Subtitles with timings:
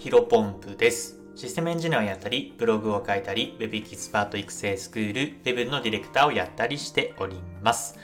[0.00, 1.18] ヒロポンプです。
[1.36, 7.98] システムエンジニアをやったり、ブログを書いたり、Web エキスパート育成スクール、Web のディレクターをやったりしております。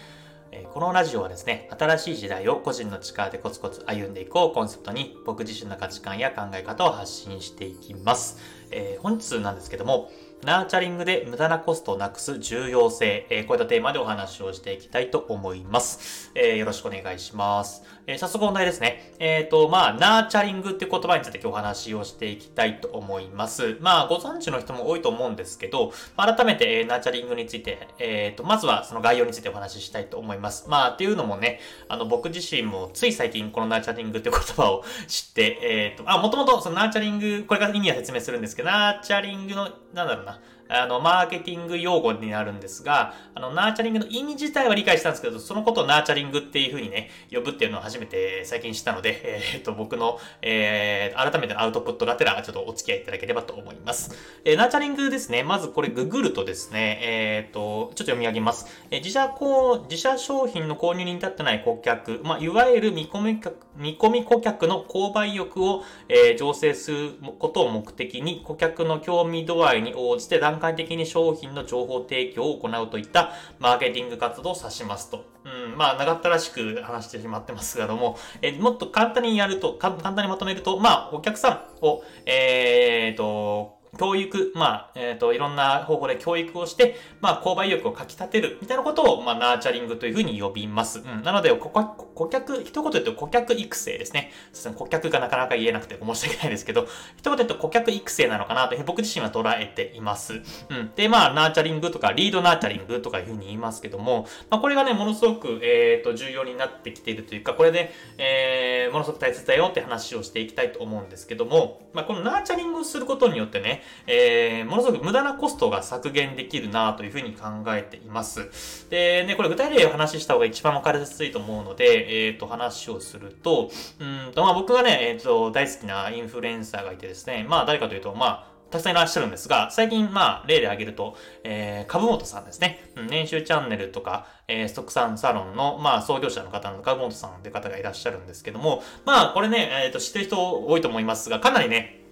[0.74, 8.36] このラジオはですね、新しい時代を個人の力でコツコツ歩んでいこうコンセプトに、僕自身の価値観や考え方を発信していきます。
[8.70, 10.10] えー、本日なんですけども、
[10.44, 16.30] ナーチャリングで無駄なコストをなくす重要性、えー、こういったテーマでお話をしていきたいと思います。
[16.34, 17.82] えー、よろしくお願いします。
[18.06, 19.14] えー、早速本題ですね。
[19.18, 23.78] えっ、と、まあ、ナーチャリングっていう言葉について今日お話をしていきたいと思います。
[23.80, 30.68] まあ、ご存知の人も多いと思うんですけど、改めて、えナーチャリングについて、えっ、と、まずはその概要についてお話ししたいと思います。
[30.68, 54.16] まあ、っていうのもね、あの、僕自身もつい最近このナーチャリングっていう言葉を知って、えっ、と、あ、もともとそのナーチャリング、これから意味は説明するんですけど、ナーチャリングの、なんだろうな、あの、マーケティング用語になるんですが、あの、ナーチャリングの意味自体は理解したんですけど、そのことをナーチャリングっていう風にね、呼ぶっていうのを初めて最近知ったので、えー、っと、僕の、えー、改めてのアウトプットがてら、ちょっとお付き合いいただければと思います。
[54.44, 58.66] えー、ナーチャリングですね、まずこれググるとですね、えー、っと、ちょっと読み上げます。
[58.90, 75.24] えー、自社こう、自社商品の購入に至ってない顧客、まあ、いわゆる見込み客、見込み顧客の購買意欲を、えー、醸成することを目的に、顧客の興味度合いに応じて段段階的に商品の情報提供を行うといったマーケティング活動を指しますと。
[75.44, 91.00] うん、まあ、長ったらしく話してしまってますけども、えもっと簡単にやると、簡単にまとめると、まあ、お客さんを、えー、と、教育、まあ、えっ、ー、と、いろんな方法で教育をして、まあ、購買意欲をかき立てる、みたいなことを、まあ、ナーチャリングというふうに呼びます。
[91.00, 91.22] うん。
[91.22, 94.32] なので、顧客、一言で言うと顧客育成ですね。
[94.76, 100.42] 顧客がなかなか言えなくて申し訳ないですけど、一言で言うと顧客育成なのかなと僕自身は捉えています。
[100.70, 100.90] うん。
[100.94, 118.88] で、まあ、ナーチャリングとか、リードナーチャリングとかいうふうに言いますけども、まあ、これがね、ものすごく、えっ、ー、と、重要になってきているというか、これで、えー、ものすごく大切だよって話をしていきたいと思うんですけども、まあ、このナーチャリングをすることによってね、えーものすごく無駄なコストが削減できるなというふうに考えています。
[118.90, 132.90] で、ね、これ具体例を話した方が一番わかりやすいと思うので、えっ、ー、と、話をすると、うんと、まあ僕がね、えっ、ー、と、大好きなインフルエンサーがいてですね、まあ誰かというと、まあ、たくさんいらっしゃるんですが、最近、まあ、例で挙げると、えー、株本さんですね。
[132.96, 142.05] うん、年収チャンネルとか、えー、ストックさんサロンの、まあ、創業者の方の株本さんという方がいらっしゃるんですけども、まあ、これね、えっ、ー、と、知ってる人多いと思いますが、かなりね、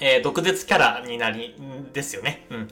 [0.00, 1.54] えー、毒舌キャラになり、
[1.92, 2.46] ですよね。
[2.50, 2.68] うん。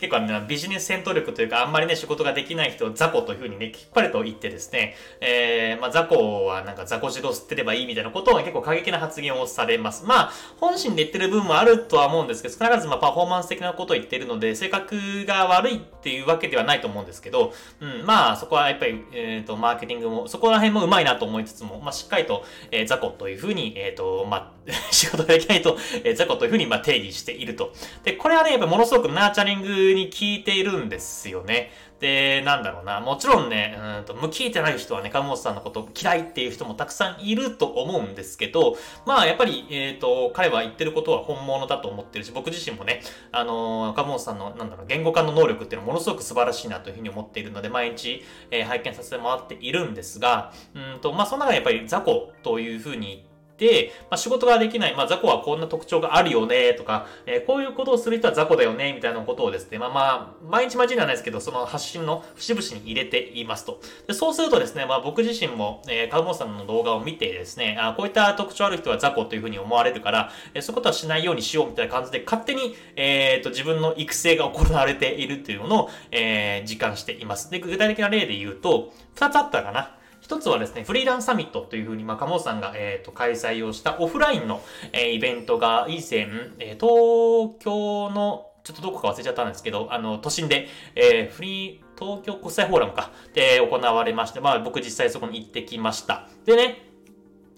[0.00, 10.04] 結構ね、ビジネス戦闘力というか、あんまりね、仕事ができない人を雑魚というふうにね、きっぱりと言ってですね、えー、まあ、雑魚はなんか雑魚汁を吸ってればいいみたいなことを結構過激な発言をされます。
[10.06, 27.72] まあ、本心で言ってる部分もあるとは思うんですけど、少なからずまあ、パフォーマンス的なことを言ってるので、性格が悪いっていうわけではないと思うんですけど、うん、まあ、そこはやっぱり、えっ、ー、と、マーケティングも、そこら辺もうまいなと思いつつも、まあ、しっかりと、えー、雑魚というふうに、えっ、ー、と、まあ、 仕事ができないと、えー、雑魚というふうに、まあ、定義していると。
[28.04, 31.70] で、これはね、やっぱものすごくナーチャリングに効いているんですよね。
[32.00, 33.00] で、なんだろうな。
[33.00, 43.02] もちろんね、うんと、向きいてない人はね、鴨本さんのこと嫌いっていう人もたくさんいると思うんですけど、まあ、やっぱり、えっ、ー、と、彼は言ってることは本物だと思ってるし、僕自身もね、
[43.32, 53.29] あのー、鴨本さんの、なんだろう、言語化の能力っていうのはものすごく素晴らしいなというふうに思っているので、毎日、えー、拝見させてもらっているんですが、うんと、まあ、その中でやっぱり雑魚というふうに言って、
[53.60, 63.80] でまあ、仕事ができない、まあ、雑魚はこんな特徴があるよね、とか、えー、こういうことをする人は雑魚だよね、みたいなことをですね、まあまあ、毎日毎日ではないですけど、その発信の節々に入れていますと。
[64.06, 77.50] でそうするとですね、まあ僕自身も、えー、カウモさんの動画を見てですね、あこういった特徴ある人は雑魚というふうに思われるから、えー、そういうことはしないようにしようみたいな感じで、勝手に、えっ、ー、と、自分の育成が行われているというのを、えー、実感しています。
[77.50, 79.99] で、具体的な例で言うと、二つあったかな。
[80.20, 96.28] 一つはですね、フリーランサミットというふうに、まあ、鴨さんが、えっ、ー、と、開催をしたオフラインの、えー、イベントが以前、えー、東京の、ちょっとどこか忘れちゃったんですけど、あの、都心で、えー、フリー、東京国際フォーラムか、で行われまして、まあ僕実際そこに行ってきました。
[96.46, 96.82] でね、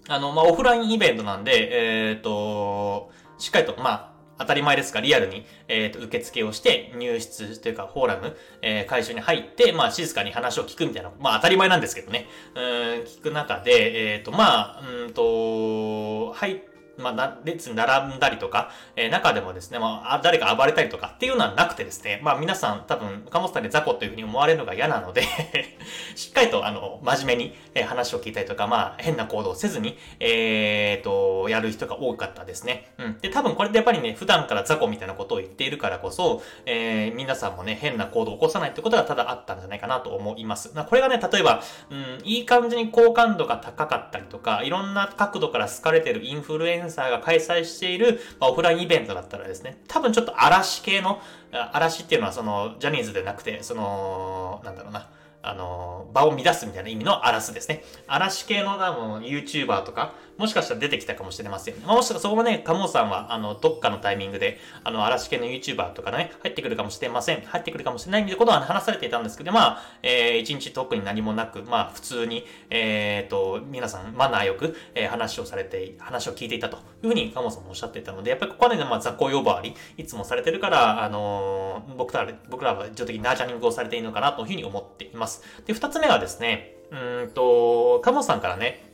[0.09, 12.63] あの、まあオフラインイベントなんで、えっ、ー、と、しっかりと、まあ、当たり前ですが、リアルに、えっ、ー、と、受付をして、入室というか、フォーラム、えー、会場に入って、まあ、静かに話を聞くみたいな、まあ、当たり前なんですけどね、うん、
[13.03, 16.61] 聞く中で、えっ、ー、と、まあ、うんと、入っ、
[16.97, 25.23] まあ、列に並んだりとか、えー、中でもですね、まあ、誰か暴れたりとかっていうのはなくてですね、まあ、皆さん多分、カモスタで雑魚というふうに思われるのが嫌なので
[26.15, 32.91] しっかりと、あの、真面目に、え話を聞いたりとか、まあ、変な行動をせずに、えーと、やる人が多かったですね。
[32.97, 33.19] うん。
[33.19, 40.71] で、多分これでやっぱりね、普段から雑魚みたいなことを言っているからこそ、えー、皆さんもね、変な行動を起こさないってことがただあったんじゃないかなと思います。
[40.75, 51.21] まあこれがね、例えば、うん、いい感じに好感度が高かったりとか、いろんな角度から好かれてるインフルエンンサーが開催している、まあ、オフラインイベントだったらですね、多分ちょっと嵐系の、
[51.71, 55.09] 嵐っていうのはその、ジャニーズでなくて、その、なんだろうな、
[55.41, 57.83] あの、場を乱すみたいな意味の嵐ですね。
[58.07, 61.75] 嵐系の多分 YouTuber とか、もしかしたら出てきたかもしれません。
[61.85, 67.41] まあ、もしかしたらそこもね、カモさんは、あの、どっかのタイミングで、あの、嵐系の YouTuber とかね、入ってくるかもしれません。
[67.41, 85.43] 入ってくるかもしれないみたいなことは話されていたんですけど、まあ、えー、一日特に何もなく、まあ、普通に、えー、と、皆さん、マナーよく、えー、話をされて、話を聞いていたというふうに、カモさんもおっしゃっていたので、やっぱりここはね、まあ、雑魚呼ばわり、いつもされてるから、あのー、僕ら、僕らは一応的にナーチャリングをされているのかなというふうに思っています。
[85.65, 88.92] で、二つ目はですね、うんと、カモさんからね、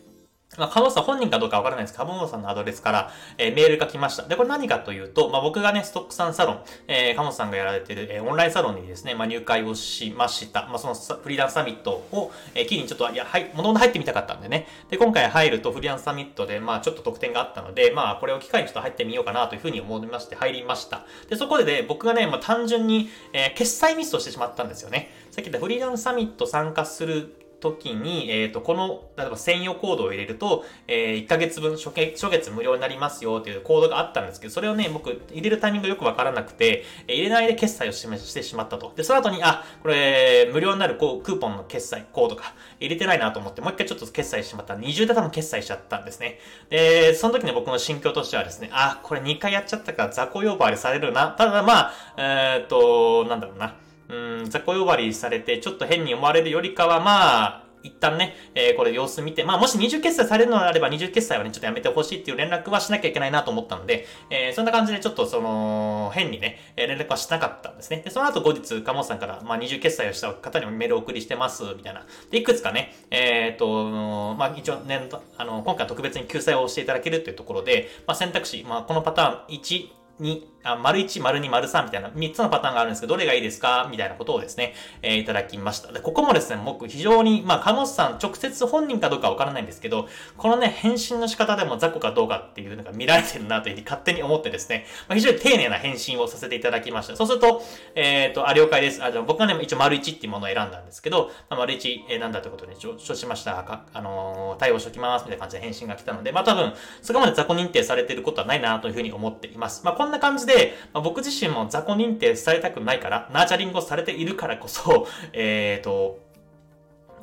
[0.57, 4.23] まあ、カモさん本人かどうかわからないですカモさんのアドレスから、えー、メールが来ました。
[4.23, 10.65] で、これ何かというと、まあ、僕がね、ストックさんサロン、えー、カモさんがやられてる、えー、オンラインサロンにですね、まあ、入会をしました。
[10.67, 14.67] まあ、そのフリーランスサミットを、えー、機にちょっと、いや、はい、もともと入ってみたかったんでね。
[14.89, 21.05] で、今回入るとフリーランスサミットで、まあ、ちょっと特典があったので、まあ、これを機会にちょっと入ってみようかなというふうに思いまして入りました。
[21.29, 25.11] で、そこでね、僕がね、まあ、単純に、えー、決済ミスをしてしまったんですよね。
[25.29, 38.93] さっき言ったフリーランスサミット参加する時に、えっ、ー、と、この、例えば専用コードを入れると、えー、1ヶ月分初月、初月無料になりますよっていうコードがあったんですけど、それをね、僕、入れるタイミングよくわからなくて、えー、入れないで決済を示してしまったと。
[38.95, 46.39] で、その後に、あ、これ、無料になるこうクーポンの決済コードか、入れてないなと思って、もう一回ちょっと決済しまったら、20で多分決済しちゃったんですね。
[46.69, 51.29] で、その時に僕の心境としてはですね、あ、これ2回やっちゃったから雑魚呼ばわりされるな。
[51.29, 53.75] ただまあ、えっ、と、なんだろうな。
[54.09, 68.01] うん、雑魚呼ばわりされて、ちょっと変に思われるよりかは、まあ、一旦ね、えー、これ様子見て、まあもし二重決済されるのであれば二重決済はね、ちょっとやめてほしいっていう連絡はしなきゃいけないなと思ったので、えー、そんな感じでちょっとその、変にね、え連絡はしなかったんですね。
[68.03, 72.05] で、その後後日、鴨さんから、まあ二重決済をした方にもメールを送りしてます、みたいな。
[72.31, 75.07] で、いくつかね、えっ、と、まあ一応ね、
[75.37, 79.89] あの、今回特別に救済をしていただけるというところで、まあ選択肢、まあこのパターン1、
[80.19, 83.87] 2、あ、丸1、丸2、丸3みたいな3つのパターンがあるんですけど、どれがいいですか？
[83.89, 85.91] みたいなことをですね、えー、いただきました。
[85.91, 90.07] で、ここもですね、僕非常に、まあ、カノスさん直接本人かどうかわからないんですけど、
[90.37, 97.15] このね、返信の仕方でも雑魚かどうかっていうのが見られてるなというふうに勝手に思ってですね、まあ、非常に丁寧な返信をさせていただきました。
[97.15, 97.63] そうすると、
[97.95, 99.03] えっ、ー、と、あ、了解です。
[99.03, 103.63] あ、じゃあ僕はね、一応丸1っていうものを選んだんですけど、まあ、丸1、えー、なんだということで、承知しました。
[103.63, 105.23] かあのー、対応しておきます。
[105.23, 109.83] みたいな感じで返信が来たので、まあ、多分、そこまで雑魚認定されてることはないなというふうに思っています。
[109.85, 110.58] まあ、こんな感じで、
[110.93, 116.29] まあ、僕自身も雑魚認定されたくないから、ナーチャリングをされているからこそ、 えっ、ー、と、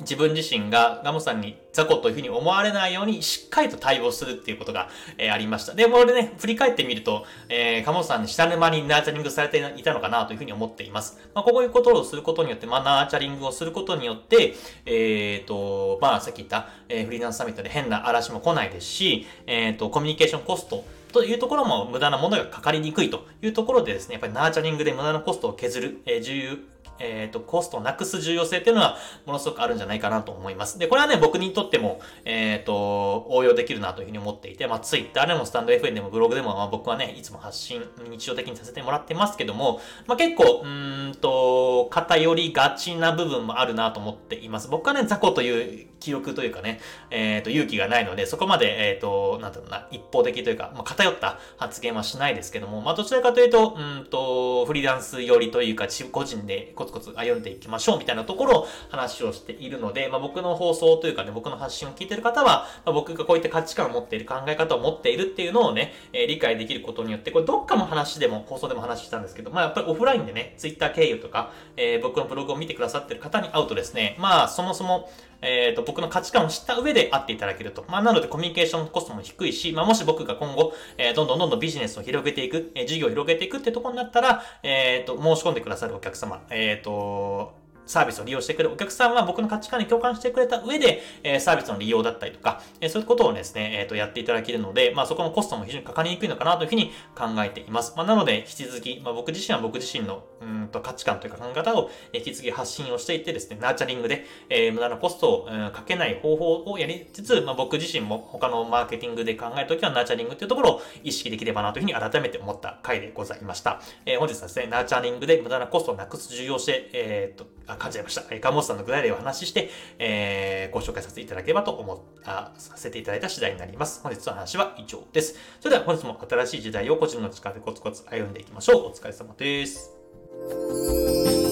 [0.01, 4.89] 自分自身がガモさんに雑魚というふうに思われないようにしっかりと対応するっていうことが、
[5.19, 5.75] えー、ありました。
[5.75, 11.19] で、これね、振り返ってみると、えー、ガモさんに下沼にナーチャリングされていたのかなというふうに思っています。
[11.35, 14.55] まあ、こういうことをすることによって、まあ、ナーチャリングをすることによって、
[14.85, 26.57] えっ、ー、と、まあ、さっき言った、えー、フリーランスサミットで変な嵐も来ないですし、えっ、ー、と、コミュニケーションコストというところも無駄なものがかかりにくいというところでですね、やっぱりナーチャリングで無駄なコストを削る、えー、重要、
[26.99, 30.79] えっ、ー、と、コストをなくす重要性っていうのは、ものすごくあるんじゃないかなと思います。
[30.79, 44.69] で、これはね、僕にとっても、えっ、ー、と、応用できるなというふうに思っていて、まあ、ツイッターでもスタンド FN でもブログでも、まあ、僕はね、いつも発信、日常的にさせてもらってますけども、まあ、結構、うんと、偏りがちな部分もあるなと思っています。
[44.69, 75.11] 僕はね、雑魚という記憶というかね、えっ、ー、と、勇気がないので、そこまで、えっ、と、なんだろうな、一方的というか、まあ、偏った発言はしないですけども、まあ、どちらかというと、うんと、フリーランス寄りというか、個人でコツコツ歩んでいきましょうみたいなところを話をしているので、まあ、僕の放送というかね、僕の発信を聞いている方は、まあ、僕がこういった価値観を持っている、考え方を持っているっていうのをね、えー、理解できることによって、これどっかの話でも、放送でも話したんですけど、まあやっぱりオフラインでね、ツイッター経由とか、えー、僕のブログを見てくださってる方に会うとですね、まあそもそも、
[75.43, 77.85] えっ、ー、と、僕の価値観を知った上で会っていただけると。
[77.89, 97.95] まあ、なのでコミュニケーションコストも低いし、まあ、もし僕が今後、えー、どんどんどんどんビジネスを広げていく、えー、事業を広げていくってところになったら、えっ、と、申し込んでくださるお客様、えっ、と、サービスを利用してくれるお客さんは僕の価値観に共感してくれた上で、えー、サービスの利用だったりとか、えー、そういうことをですね、えっ、と、やっていただけるので、まあそこのコストも非常にかかりにくいのかなというふうに考えています。
[97.97, 113.81] まあなので、引き続き、まあ僕自身は僕自身のうんと価値観というか考え方を引き継ぎ発信をしていってですね、ナーチャリングで、えー、無駄なコストを、かけない方法をやりつつ、まあ、僕自身も他のマーケティングで考えるときはナーチャリングっていうところを意識できればなというふうに改めて思った回でございました。
[114.05, 118.23] えー、本日はですね、ナーチャリングで無駄なコストをなくす重要性、えー、っと、あ、感じちゃいました。
[118.31, 124.01] えー、カモスさんの具体例を話して、えー、ご紹介させていただければと思っ、あ、させていただいた次第になります。
[124.03, 125.37] 本日の話は以上です。
[125.61, 128.87] それでは本日も新しい時代を個人の力でコツコツ歩んでいきましょう。
[128.87, 129.96] お疲れ様です。
[130.39, 131.46] 嗯。